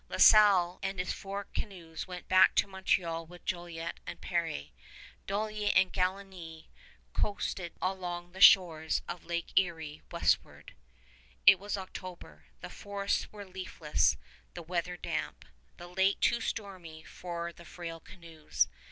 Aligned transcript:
La 0.09 0.17
Salle 0.17 0.79
and 0.81 0.97
his 0.97 1.13
four 1.13 1.43
canoes 1.43 2.07
went 2.07 2.27
back 2.27 2.55
to 2.55 2.65
Montreal 2.65 3.23
with 3.27 3.45
Jolliet 3.45 3.99
and 4.07 4.19
Peré; 4.19 4.71
Dollier 5.27 5.71
and 5.75 5.93
Galinée 5.93 6.69
coasted 7.13 7.73
along 7.83 8.31
the 8.31 8.41
shores 8.41 9.03
of 9.07 9.25
Lake 9.25 9.51
Erie 9.55 10.01
westward. 10.11 10.73
It 11.45 11.59
was 11.59 11.77
October. 11.77 12.45
The 12.61 12.69
forests 12.71 13.31
were 13.31 13.45
leafless, 13.45 14.17
the 14.55 14.63
weather 14.63 14.97
damp, 14.97 15.45
the 15.77 15.85
lake 15.87 16.19
too 16.19 16.41
stormy 16.41 17.03
for 17.03 17.53
the 17.53 17.63
frail 17.63 17.99
canoes. 17.99 18.67